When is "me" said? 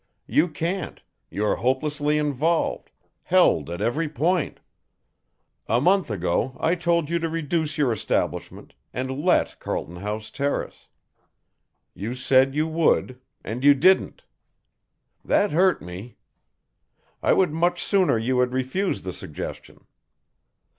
15.83-16.17